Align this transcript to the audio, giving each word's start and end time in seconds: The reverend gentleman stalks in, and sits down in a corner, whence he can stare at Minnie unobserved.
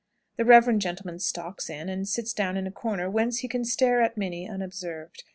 The 0.37 0.45
reverend 0.45 0.81
gentleman 0.81 1.19
stalks 1.19 1.69
in, 1.69 1.87
and 1.87 2.07
sits 2.07 2.33
down 2.33 2.57
in 2.57 2.65
a 2.65 2.71
corner, 2.71 3.07
whence 3.07 3.41
he 3.41 3.47
can 3.47 3.63
stare 3.63 4.01
at 4.01 4.17
Minnie 4.17 4.49
unobserved. 4.49 5.25